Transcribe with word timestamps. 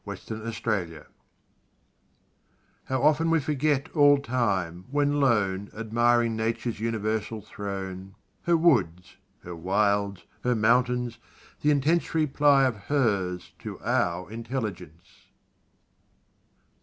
1 0.03 0.15
Autoplay 0.17 1.05
How 2.85 3.03
often 3.03 3.29
we 3.29 3.39
forget 3.39 3.87
all 3.95 4.17
time, 4.17 4.85
when 4.89 5.19
lone 5.19 5.69
Admiring 5.77 6.35
Nature's 6.35 6.79
universal 6.79 7.39
throne; 7.39 8.15
Her 8.41 8.57
woods 8.57 9.17
her 9.43 9.55
wilds 9.55 10.23
her 10.43 10.55
mountains 10.55 11.19
the 11.61 11.69
intense 11.69 12.15
Reply 12.15 12.63
of 12.65 12.75
HERS 12.85 13.53
to 13.59 13.79
OUR 13.81 14.31
intelligence! 14.31 15.27